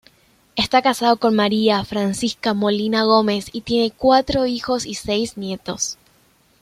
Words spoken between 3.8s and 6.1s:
cuatro hijos y seis nietos.